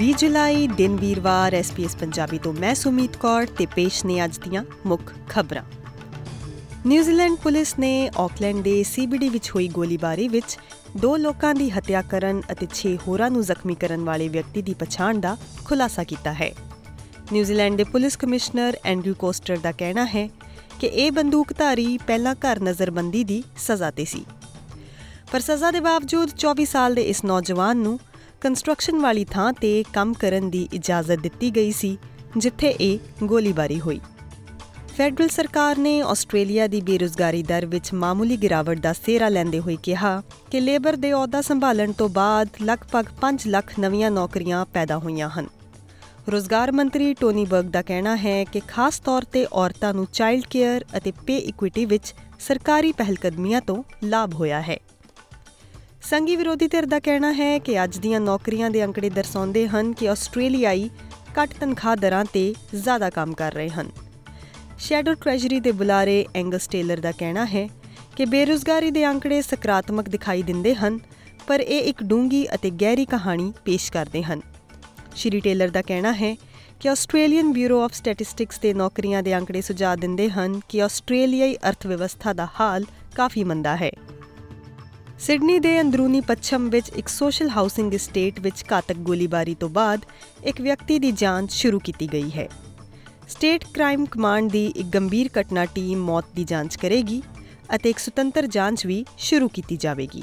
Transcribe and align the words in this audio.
20 0.00 0.12
ਜੁਲਾਈ 0.12 0.66
ਦਿਨ 0.66 0.96
ਵੀਰਵਾਰ 0.96 1.54
ਐਸਪੀਐਸ 1.54 1.96
ਪੰਜਾਬੀ 1.96 2.38
ਤੋਂ 2.38 2.52
ਮੈਂ 2.52 2.74
ਸੁਮੀਤ 2.74 3.16
ਕੌਰ 3.16 3.46
ਤੇ 3.46 3.66
ਪੇਸ਼ 3.66 4.06
ਨੇ 4.06 4.24
ਅੱਜ 4.24 4.38
ਦੀਆਂ 4.38 4.64
ਮੁੱਖ 4.86 5.12
ਖਬਰਾਂ। 5.28 5.62
ਨਿਊਜ਼ੀਲੈਂਡ 6.86 7.36
ਪੁਲਿਸ 7.36 7.78
ਨੇ 7.78 8.10
ਆਕਲੈਂਡ 8.18 8.62
ਦੇ 8.62 8.82
ਸੀਬੀਡੀ 8.82 9.28
ਵਿੱਚ 9.28 9.50
ਹੋਈ 9.50 9.68
ਗੋਲੀਬਾਰੀ 9.68 10.28
ਵਿੱਚ 10.28 10.58
ਦੋ 10.96 11.16
ਲੋਕਾਂ 11.16 11.54
ਦੀ 11.54 11.70
ਹੱਤਿਆ 11.70 12.02
ਕਰਨ 12.02 12.42
ਅਤੇ 12.52 12.66
6 12.74 12.94
ਹੋਰਾਂ 13.08 13.30
ਨੂੰ 13.30 13.42
ਜ਼ਖਮੀ 13.42 13.74
ਕਰਨ 13.74 14.04
ਵਾਲੇ 14.04 14.28
ਵਿਅਕਤੀ 14.28 14.62
ਦੀ 14.62 14.74
ਪਛਾਣ 14.74 15.20
ਦਾ 15.20 15.36
ਖੁਲਾਸਾ 15.64 16.04
ਕੀਤਾ 16.04 16.32
ਹੈ। 16.32 16.52
ਨਿਊਜ਼ੀਲੈਂਡ 17.32 17.76
ਦੇ 17.76 17.84
ਪੁਲਿਸ 17.84 18.16
ਕਮਿਸ਼ਨਰ 18.16 18.76
ਐਂਡਰੂ 18.84 19.14
ਕੋਸਟਰ 19.14 19.56
ਦਾ 19.56 19.72
ਕਹਿਣਾ 19.72 20.06
ਹੈ 20.06 20.28
ਕਿ 20.80 20.86
ਇਹ 20.86 21.12
ਬੰਦੂਕਧਾਰੀ 21.12 21.98
ਪਹਿਲਾਂ 22.06 22.34
ਘਰ 22.34 22.60
ਨਜ਼ਰਬੰਦੀ 22.60 23.24
ਦੀ 23.24 23.42
ਸਜ਼ਾ 23.56 23.90
ਤੇ 23.90 24.04
ਸੀ। 24.04 24.24
ਪਰ 25.32 25.40
ਸਜ਼ਾ 25.40 25.70
ਦੇ 25.70 25.80
ਬਾਵਜੂਦ 25.80 26.30
24 26.38 26.64
ਸਾਲ 26.64 26.94
ਦੇ 26.94 27.02
ਇਸ 27.02 27.24
ਨੌਜਵਾਨ 27.24 27.76
ਨੂੰ 27.76 27.98
ਕੰਸਟਰਕਸ਼ਨ 28.40 29.00
ਵਾਲੀ 29.00 29.24
ਥਾਂ 29.24 29.52
ਤੇ 29.52 29.84
ਕੰਮ 29.92 30.12
ਕਰਨ 30.12 30.50
ਦੀ 30.50 30.68
ਇਜਾਜ਼ਤ 30.72 31.18
ਦਿੱਤੀ 31.18 31.50
ਗਈ 31.50 31.72
ਸੀ, 31.72 31.98
ਜਿੱਥੇ 32.36 32.68
ਇਹ 32.68 32.98
ਗੋਲੀਬਾਰੀ 33.24 33.80
ਹੋਈ। 33.80 34.00
ਫੈਡਰਲ 34.96 35.28
ਸਰਕਾਰ 35.28 35.78
ਨੇ 35.78 36.00
ਆਸਟ੍ਰੇਲੀਆ 36.00 36.66
ਦੀ 36.66 36.80
ਬੇਰੁਜ਼ਗਾਰੀ 36.80 37.42
ਦਰ 37.42 37.66
ਵਿੱਚ 37.66 37.92
ਮਾਮੂਲੀ 37.94 38.36
ਗਿਰਾਵਟ 38.36 38.78
ਦਾ 38.78 38.92
ਸੇਰਾ 38.92 39.28
ਲੈਂਦੇ 39.28 39.60
ਹੋਏ 39.60 39.76
ਕਿਹਾ 39.82 40.22
ਕਿ 40.50 40.60
ਲੇਬਰ 40.60 40.96
ਦੇ 40.96 41.12
ਅਹੁਦਾ 41.12 41.40
ਸੰਭਾਲਣ 41.40 41.92
ਤੋਂ 41.92 42.08
ਬਾਅਦ 42.08 42.48
ਲਗਭਗ 42.62 43.04
5 43.20 43.46
ਲੱਖ 43.46 43.78
ਨਵੀਆਂ 43.78 44.10
ਨੌਕਰੀਆਂ 44.10 44.66
ਪੈਦਾ 44.66 44.98
ਹੋਈਆਂ 44.98 45.28
ਹਨ। 45.28 45.46
ਰੋਜ਼ਗਾਰ 46.28 46.72
ਮੰਤਰੀ 46.72 47.14
ਟੋਨੀ 47.14 47.44
ਬਰਗ 47.44 47.64
ਦਾ 47.64 47.82
ਕਹਿਣਾ 47.82 48.16
ਹੈ 48.16 48.44
ਕਿ 48.44 48.60
ਖਾਸ 48.68 48.98
ਤੌਰ 48.98 49.24
ਤੇ 49.24 49.46
ਔਰਤਾਂ 49.52 49.94
ਨੂੰ 49.94 50.06
ਚਾਈਲਡ 50.12 50.44
ਕੇਅਰ 50.50 50.84
ਅਤੇ 50.96 51.12
ਪੇ 51.26 51.36
ਇਕੁਇਟੀ 51.36 51.84
ਵਿੱਚ 51.84 52.14
ਸਰਕਾਰੀ 52.40 52.92
ਪਹਿਲਕਦਮੀਆਂ 52.92 53.60
ਤੋਂ 53.60 53.82
ਲਾਭ 54.04 54.34
ਹੋਇਆ 54.34 54.60
ਹੈ। 54.60 54.78
ਸੰਗੀ 56.02 56.34
ਵਿਰੋਧੀ 56.36 56.66
ਧਿਰ 56.68 56.86
ਦਾ 56.86 56.98
ਕਹਿਣਾ 56.98 57.32
ਹੈ 57.32 57.58
ਕਿ 57.58 57.82
ਅੱਜ 57.84 57.98
ਦੀਆਂ 57.98 58.20
ਨੌਕਰੀਆਂ 58.20 58.70
ਦੇ 58.70 58.84
ਅੰਕੜੇ 58.84 59.08
ਦਰਸਾਉਂਦੇ 59.10 59.66
ਹਨ 59.68 59.92
ਕਿ 59.92 60.08
ਆਸਟ੍ਰੇਲੀਆਈ 60.08 60.88
ਘੱਟ 61.38 61.52
ਤਨਖਾਹ 61.60 61.96
ਦਰਾਂ 61.96 62.24
ਤੇ 62.24 62.42
ਜ਼ਿਆਦਾ 62.74 63.10
ਕੰਮ 63.10 63.34
ਕਰ 63.34 63.52
ਰਹੇ 63.52 63.68
ਹਨ। 63.68 63.90
ਸ਼ੈਡੋ 64.78 65.14
ਟ੍ਰੈਜਰੀ 65.14 65.60
ਦੇ 65.60 65.72
ਬੁਲਾਰੇ 65.72 66.24
ਐਂਗਸ 66.36 66.68
ਟੇਲਰ 66.68 67.00
ਦਾ 67.00 67.12
ਕਹਿਣਾ 67.12 67.44
ਹੈ 67.46 67.68
ਕਿ 68.16 68.24
ਬੇਰੁਜ਼ਗਾਰੀ 68.24 68.90
ਦੇ 68.90 69.06
ਅੰਕੜੇ 69.06 69.40
ਸਕਾਰਾਤਮਕ 69.42 70.08
ਦਿਖਾਈ 70.08 70.42
ਦਿੰਦੇ 70.42 70.74
ਹਨ, 70.74 70.98
ਪਰ 71.46 71.60
ਇਹ 71.60 71.80
ਇੱਕ 71.80 72.02
ਡੂੰਗੀ 72.02 72.46
ਅਤੇ 72.54 72.70
ਗਹਿਰੀ 72.70 73.04
ਕਹਾਣੀ 73.04 73.52
ਪੇਸ਼ 73.64 73.90
ਕਰਦੇ 73.92 74.22
ਹਨ। 74.22 74.40
ਸ਼੍ਰੀ 75.14 75.40
ਟੇਲਰ 75.40 75.68
ਦਾ 75.68 75.82
ਕਹਿਣਾ 75.82 76.12
ਹੈ 76.12 76.36
ਕਿ 76.80 76.88
ਆਸਟ੍ਰੇਲੀਅਨ 76.88 77.52
ਬਿਊਰੋ 77.52 77.82
ਆਫ 77.84 77.94
ਸਟੈਟਿਸਟਿਕਸ 77.94 78.60
ਦੇ 78.60 78.72
ਨੌਕਰੀਆਂ 78.74 79.22
ਦੇ 79.22 79.36
ਅੰਕੜੇ 79.38 79.60
ਸੁਝਾਅ 79.60 79.96
ਦਿੰਦੇ 79.96 80.30
ਹਨ 80.30 80.60
ਕਿ 80.68 80.82
ਆਸਟ੍ਰੇਲੀਆਈ 80.82 81.56
ਅਰਥਵਿਵਸਥਾ 81.68 82.32
ਦਾ 82.32 82.48
ਹਾਲ 82.60 82.84
ਕਾਫੀ 83.16 83.44
ਮੰਦਾ 83.44 83.76
ਹੈ। 83.76 83.90
ਸਿਡਨੀ 85.20 85.58
ਦੇ 85.58 85.80
ਅੰਦਰੂਨੀ 85.80 86.20
ਪੱਛਮ 86.20 86.68
ਵਿੱਚ 86.68 86.88
ਇੱਕ 86.88 87.08
ਸੋਸ਼ਲ 87.08 87.50
ਹਾਊਸਿੰਗ 87.50 87.92
estate 87.92 88.42
ਵਿੱਚ 88.42 88.64
ਘਾਤਕ 88.72 88.94
ਗੋਲੀਬਾਰੀ 88.94 89.54
ਤੋਂ 89.54 89.68
ਬਾਅਦ 89.68 90.00
ਇੱਕ 90.44 90.60
ਵਿਅਕਤੀ 90.60 90.98
ਦੀ 90.98 91.12
ਜਾਂਚ 91.12 91.52
ਸ਼ੁਰੂ 91.52 91.78
ਕੀਤੀ 91.78 92.08
ਗਈ 92.12 92.30
ਹੈ। 92.30 92.48
ਸਟੇਟ 93.28 93.64
ਕ੍ਰਾਈਮ 93.74 94.06
ਕਮਾਂਡ 94.06 94.50
ਦੀ 94.50 94.66
ਇੱਕ 94.66 94.88
ਗੰਭੀਰ 94.88 95.30
ਘਟਨਾ 95.40 95.64
ਟੀਮ 95.64 96.04
ਮੌਤ 96.04 96.24
ਦੀ 96.36 96.44
ਜਾਂਚ 96.44 96.76
ਕਰੇਗੀ 96.76 97.22
ਅਤੇ 97.74 97.90
ਇੱਕ 97.90 97.98
ਸੁਤੰਤਰ 97.98 98.46
ਜਾਂਚ 98.46 98.86
ਵੀ 98.86 99.04
ਸ਼ੁਰੂ 99.18 99.48
ਕੀਤੀ 99.48 99.76
ਜਾਵੇਗੀ। 99.76 100.22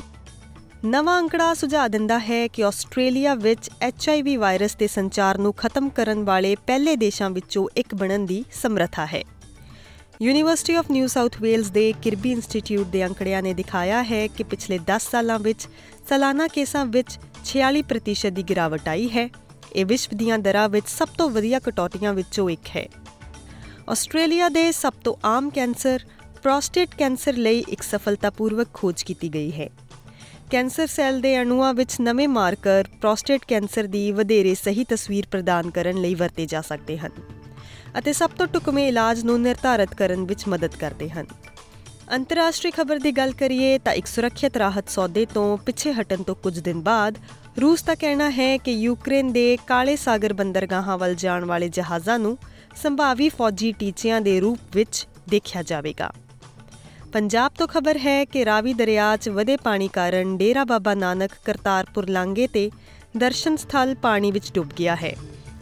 ਨਵਾਂ 0.86 1.22
ਅੰਕੜਾ 1.22 1.53
ਸੁਝਾਅ 1.53 1.88
ਦਿੰਦਾ 1.88 2.20
ਹੈ 2.20 2.48
ਕਿ 2.48 2.64
ਆਸਟ੍ਰੇਲੀਆ 2.64 3.36
ਵਿੱਚ 3.36 3.70
HIV 3.90 4.36
ਵਾਇਰਸ 4.36 4.75
ਦੇ 4.75 4.88
ਸੰਚਾਰ 4.88 5.38
ਨੂੰ 5.38 5.53
ਖਤਮ 5.53 5.90
ਕਰਨ 5.90 6.23
ਵਾਲੇ 6.23 6.56
ਪਹਿਲੇ 6.56 6.95
ਦੇਸ਼ਾਂ 6.95 7.30
ਵਿੱਚੋਂ 7.30 7.68
ਇੱਕ 7.78 7.95
ਬਣਨ 7.95 8.25
ਦੀ 8.25 8.45
ਸਮਰੱਥਾ 8.53 9.06
ਹੈ। 9.06 9.23
University 10.21 10.75
of 10.75 10.91
New 10.91 11.07
South 11.07 11.41
Wales 11.41 11.72
ਦੇ 11.72 11.94
ਕਿਰਬੀ 12.01 12.31
ਇੰਸਟੀਚਿਊਟ 12.31 12.88
ਦੇ 12.88 13.05
ਅੰਕੜਿਆਂ 13.05 13.41
ਨੇ 13.41 13.53
ਦਿਖਾਇਆ 13.53 14.03
ਹੈ 14.03 14.28
ਕਿ 14.28 14.44
ਪਿਛਲੇ 14.44 14.79
10 14.79 15.00
ਸਾਲਾਂ 15.11 15.39
ਵਿੱਚ 15.39 15.67
ਸਾਲਾਨਾ 16.09 16.47
ਕੇਸਾਂ 16.47 16.85
ਵਿੱਚ 16.85 17.19
46% 17.53 18.31
ਦੀ 18.31 18.44
ਗਿਰਾਵਟ 18.44 18.88
ਆਈ 18.88 19.09
ਹੈ। 19.09 19.29
ਇਹ 19.73 19.85
ਵਿਸ਼ਵ 19.85 20.17
ਦੀਆਂ 20.17 20.39
ਦਰਾਂ 20.39 20.69
ਵਿੱਚ 20.69 20.89
ਸਭ 20.89 21.07
ਤੋਂ 21.17 21.29
ਵਧੀਆ 21.29 21.59
ਕਟੌਤੀਆਂ 21.59 22.13
ਵਿੱਚੋਂ 22.13 22.50
ਇੱਕ 22.50 22.67
ਹੈ। 22.75 22.88
ਆਸਟ੍ਰੇਲੀਆ 23.89 24.50
ਦੇ 24.50 24.72
ਸਭ 24.72 24.94
ਤੋਂ 25.03 25.16
ਆਮ 25.25 25.50
ਕੈਂਸਰ 25.50 26.00
ਪ੍ਰੋਸਟੇਟ 26.44 26.95
ਕੈਂਸਰ 26.97 27.33
ਲਈ 27.33 27.63
ਇੱਕ 27.69 27.81
ਸਫਲਤਾਪੂਰਵਕ 27.81 28.67
ਖੋਜ 28.73 29.03
ਕੀਤੀ 29.03 29.29
ਗਈ 29.29 29.51
ਹੈ। 29.51 29.69
ਕੈਂਸਰ 30.51 30.88
ਸੈੱਲ 30.88 31.22
ਦੇ 31.22 31.41
ਅਣੂਆਂ 31.41 31.73
ਵਿੱਚ 31.73 32.01
ਨਵੇਂ 32.01 32.27
ਮਾਰਕਰ 32.27 32.83
ਪ੍ਰੋਸਟੇਟ 33.01 33.41
ਕੈਂਸਰ 33.47 33.83
ਦੀ 33.83 34.11
ਵਧੇਰੇ 34.11 34.56
ਸਹੀ 34.56 34.83
ਤਸਵੀਰ 34.83 35.25
ਪ੍ਰਦਾਨ 35.31 35.69
ਕਰਨ 35.69 36.01
ਲਈ 36.01 36.16
ਵਰਤੇ 36.16 36.45
ਜਾ 36.45 36.61
ਸਕਦੇ 36.61 36.97
ਹਨ। 36.97 37.37
ਅਤੇ 38.00 38.14
ਸਭ 38.14 38.30
ਤੋਂ 38.30 38.48
ਟੁਕਮੇ 38.48 38.88
ਇਲਾਜ 38.88 39.24
ਨੂੰ 39.24 39.42
ਨਿਰਧਾਰਤ 39.42 39.94
ਕਰਨ 39.96 40.25
ਵਿੱਚ 40.25 40.48
ਮਦਦ 40.48 40.75
ਕਰਦੇ 40.75 41.09
ਹਨ। 41.09 41.25
ਅੰਤਰਰਾਸ਼ਟਰੀ 42.14 42.72
ਖਬਰ 42.72 43.00
ਦੀ 43.00 43.12
ਗੱਲ 43.12 43.31
ਕਰੀਏ 43.31 43.78
ਤਾਂ 43.78 43.94
ਇੱਕ 43.94 44.08
ਸੁਰੱਖਿਅਤ 44.08 44.58
ਰਾਹਤ 44.58 44.90
ਸੌਦੇ 44.90 45.25
ਤੋਂ 45.25 45.58
ਪਿੱਛੇ 45.58 45.94
ਹਟਣ 45.94 46.24
ਤੋਂ 46.24 46.36
ਕੁਝ 46.36 46.59
ਦਿਨ 46.59 46.81
ਬਾਅਦ 46.81 47.18
ਰੂਸ 47.62 47.84
ਦਾ 47.84 47.96
ਕਹਿਣਾ 47.96 48.30
ਹੈ 48.30 48.58
ਕਿ 48.58 48.72
ਯੂਕਰੇਨ 48.72 49.31
ਦੇ 49.34 49.58
ਕਾਲੇ 49.68 49.96
ਸਾਗਰ 49.96 50.34
ਬੰਦਰਗਾਹਾਂ 50.34 50.98
ਵੱਲ 50.98 51.16
ਜਾਣ 51.16 51.46
ਵਾਲੇ 51.46 51.70
ਜਹਾਜ਼ਾਂ 51.70 52.20
ਨੂੰ 52.20 52.38
ਸੰਭਾਵੀ 52.75 53.30
ਫੌਜੀ 53.30 53.72
ਟੀਚਿਆਂ 53.72 54.22
ਦੇ 54.22 54.40
ਰੂਪ 54.40 54.59
ਵਿੱਚ 54.74 55.08
ਦੇਖਿਆ 55.30 55.64
ਜਾਵੇਗਾ। 55.64 56.12
ਪੰਜਾਬ 57.14 57.52
ਤੋਂ 57.58 57.68
ਖਬਰ 57.68 57.98
ਹੈ 57.98 58.25
ਕਿ 58.25 58.46
ਰਾਵੀ 58.46 58.74
ਦਰਿਆ 58.74 59.16
'ਚ 59.18 59.30
ਵਧੇ 59.30 59.58
ਪਾਣੀ 59.58 59.88
ਕਾਰਨ 59.88 60.38
ਡੇਰਾ 60.38 60.64
ਬਾਬਾ 60.64 60.94
ਨਾਨਕ 60.94 61.31
ਕਰਤਾਰਪੁਰ 61.46 62.09
ਲਾਂਗੇ 62.09 62.48
ਤੇ 62.48 62.69
ਦਰਸ਼ਨ 63.18 63.56
ਸਥਲ 63.56 63.96
ਪਾਣੀ 63.96 64.31
ਵਿੱਚ 64.31 64.52
ਡੁੱਬ 64.54 64.69
ਗਿਆ 64.80 64.96
ਹੈ। 64.96 65.16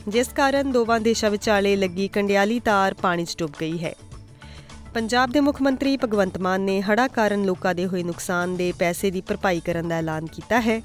ਜਿਸ 0.07 0.27
ਕਾਰਨ 0.27 0.71
ਦੋਵਾਂ 0.71 0.99
ਦੇਸ਼ਾਂ 0.99 1.29
ਵਿਚਾਲੇ 1.31 1.75
ਲੱਗੀ 1.75 2.07
ਕੰਡਿਆਲੀ 2.07 2.59
ਤਾਰ 2.59 2.93
ਪਾਣੀ 2.93 3.25
'ਚ 3.25 3.35
ਡੁੱਬ 3.37 3.53
ਗਈ 3.61 3.77
ਹੈ। 3.83 3.93
ਪੰਜਾਬ 4.93 5.31
ਦੇ 5.31 5.39
ਮੁੱਖ 5.39 5.61
ਮੰਤਰੀ 5.61 5.97
ਭਗਵੰਤ 5.97 6.37
ਮਾਨ 6.37 6.61
ਨੇ 6.61 6.81
ਹੜ੍ਹਾਂ 6.81 7.09
ਕਾਰਨ 7.09 7.45
ਲੋਕਾਂ 7.45 7.75
ਦੇ 7.75 7.85
ਹੋਏ 7.85 8.03
ਨੁਕਸਾਨ 8.03 8.55
ਦੇ 8.57 8.71
ਪੈਸੇ 8.71 9.11
ਦੀ 9.11 9.21
ਭਰਪਾਈ 9.21 9.59
ਕਰਨ 9.59 9.87
ਦਾ 9.87 9.95
ਐਲਾਨ 9.95 10.25
ਕੀਤਾ 10.25 10.61
ਹੈ। 10.61 10.81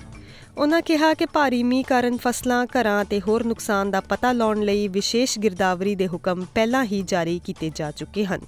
ਉਹਨਾਂ 0.58 0.82
ਕਿਹਾ 0.82 1.14
ਕਿ 1.14 1.26
ਭਾਰੀ 1.26 1.62
ਮੀਂਹ 1.62 1.84
ਕਾਰਨ 1.84 2.16
ਫਸਲਾਂ, 2.16 2.66
ਘਰਾਂ 2.66 3.04
ਤੇ 3.04 3.20
ਹੋਰ 3.20 3.44
ਨੁਕਸਾਨ 3.44 3.90
ਦਾ 3.90 4.00
ਪਤਾ 4.00 4.32
ਲਾਉਣ 4.32 4.62
ਲਈ 4.62 4.88
ਵਿਸ਼ੇਸ਼ 4.88 5.38
ਗਿਰਦਾਵਰੀ 5.38 5.94
ਦੇ 5.94 6.08
ਹੁਕਮ 6.08 6.46
ਪਹਿਲਾਂ 6.54 6.84
ਹੀ 6.84 7.02
ਜਾਰੀ 7.02 7.40
ਕੀਤੇ 7.44 7.70
ਜਾ 7.74 7.90
ਚੁੱਕੇ 7.90 8.24
ਹਨ। 8.24 8.40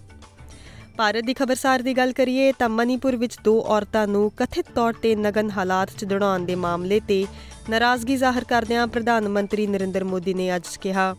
ਭਾਰਤ 0.97 1.25
ਦੀ 1.25 1.34
ਖਬਰਸਾਰ 1.34 1.82
ਦੀ 1.82 1.97
ਗੱਲ 1.97 2.12
ਕਰੀਏ 2.12 2.53
ਤਾਂ 2.53 2.69
ਮਨੀਪੁਰ 2.69 3.16
ਵਿੱਚ 3.16 3.37
ਦੋ 3.44 3.61
ਔਰਤਾਂ 3.62 4.06
ਨੂੰ 4.06 4.31
ਕਥਿਤ 4.37 4.66
ਤੌਰ 4.75 4.93
ਤੇ 4.93 5.15
ਨਗਨ 5.16 5.50
ਹਾਲਾਤ 5.50 5.91
'ਚ 5.99 6.05
ਦੜਾਉਣ 6.05 6.44
ਦੇ 6.44 6.55
ਮਾਮਲੇ 6.55 7.00
ਤੇ 7.00 7.27
ਨਾਰਾਜ਼ਗੀ 7.71 8.17
ਜ਼ਾਹਰ 8.17 8.45
ਕਰਦਿਆਂ 8.45 8.87
ਪ੍ਰਧਾਨ 8.87 9.28
ਮੰਤਰੀ 9.28 9.67
ਨਰਿੰਦਰ 9.67 10.05
ਮੋਦੀ 10.05 10.34
ਨੇ 10.34 10.55
ਅੱਜ 10.56 10.77
ਕਿਹਾ 10.81 11.15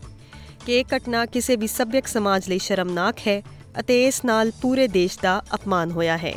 ਕਿ 0.65 0.79
ਇਹ 0.79 0.85
ਘਟਨਾ 0.95 1.25
ਕਿਸੇ 1.25 1.55
ਵੀ 1.55 1.67
ਸੱਭਿਅਕ 1.67 2.07
ਸਮਾਜ 2.07 2.49
ਲਈ 2.49 2.57
ਸ਼ਰਮਨਾਕ 2.59 3.19
ਹੈ 3.27 3.41
ਅਤੇ 3.79 4.03
ਇਸ 4.07 4.23
ਨਾਲ 4.25 4.51
ਪੂਰੇ 4.61 4.87
ਦੇਸ਼ 4.87 5.17
ਦਾ 5.21 5.41
ਅਪਮਾਨ 5.55 5.91
ਹੋਇਆ 5.91 6.17
ਹੈ। 6.17 6.33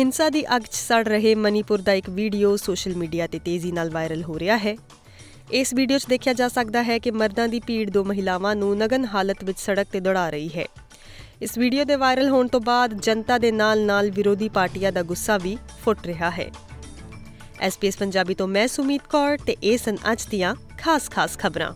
ਹਿੰਸਾ 0.00 0.28
ਦੀ 0.28 0.44
ਅੱਗ 0.56 0.62
'ਚ 0.62 0.74
ਸੜ 0.74 1.06
ਰਹੇ 1.08 1.34
ਮਨੀਪੁਰ 1.34 1.80
ਦਾ 1.80 1.92
ਇੱਕ 1.92 2.10
ਵੀਡੀਓ 2.10 2.54
ਸੋਸ਼ਲ 2.56 2.94
ਮੀਡੀਆ 2.94 3.26
ਤੇ 3.26 3.38
ਤੇਜ਼ੀ 3.38 3.72
ਨਾਲ 3.72 3.90
ਵਾਇਰਲ 3.90 4.22
ਹੋ 4.22 4.38
ਰਿਹਾ 4.38 4.56
ਹੈ। 4.58 4.76
ਇਸ 5.52 5.74
ਵੀਡੀਓ 5.74 5.98
'ਚ 5.98 6.06
ਦੇਖਿਆ 6.08 6.32
ਜਾ 6.32 6.48
ਸਕਦਾ 6.48 6.82
ਹੈ 6.82 6.98
ਕਿ 6.98 7.10
ਮਰਦਾਂ 7.10 7.48
ਦੀ 7.48 7.60
ਭੀੜ 7.60 7.88
ਦੋ 7.90 8.04
ਮਹਿਲਾਵਾਂ 8.04 8.54
ਨੂੰ 8.56 8.76
ਨਗਨ 8.78 9.04
ਹਾਲਤ 9.04 9.44
ਵਿੱਚ 9.44 9.58
ਸੜਕ 9.58 9.86
ਤੇ 9.92 10.00
ਦੌੜਾ 10.00 10.28
ਰਹੀ 10.30 10.50
ਹੈ। 10.56 10.64
ਇਸ 11.42 11.58
ਵੀਡੀਓ 11.58 11.84
ਦੇ 11.84 11.96
ਵਾਇਰਲ 11.96 12.28
ਹੋਣ 12.28 12.48
ਤੋਂ 12.48 12.60
ਬਾਅਦ 12.60 12.94
ਜਨਤਾ 13.00 13.38
ਦੇ 13.38 13.52
ਨਾਲ-ਨਾਲ 13.52 14.10
ਵਿਰੋਧੀ 14.10 14.48
ਪਾਰਟੀਆਂ 14.48 14.92
ਦਾ 14.92 15.02
ਗੁੱਸਾ 15.02 15.38
ਵੀ 15.38 15.56
ਫੁੱਟ 15.84 16.06
ਰਿਹਾ 16.06 16.30
ਹੈ। 16.30 16.50
ਐਸਪੀਐਸ 17.60 17.96
ਪੰਜਾਬੀ 17.96 18.34
ਤੋਂ 18.34 18.48
ਮੈਂ 18.48 18.66
ਸੁਮੀਤ 18.68 19.06
ਕੌਰ 19.10 19.36
ਤੇ 19.46 19.56
ਇਹ 19.62 19.78
ਸਨ 19.78 19.96
ਅੱਜ 20.12 20.26
ਦੀਆਂ 20.30 20.54
ਖਾਸ-ਖਾਸ 20.78 21.38
ਖਬਰਾਂ 21.38 21.72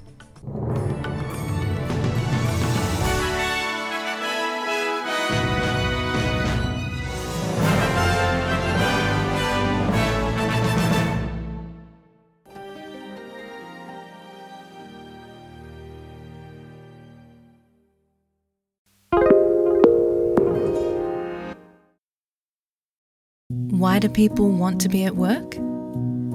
Why 23.74 23.98
do 23.98 24.08
people 24.08 24.50
want 24.50 24.80
to 24.82 24.88
be 24.88 25.04
at 25.04 25.14
work? 25.14 25.56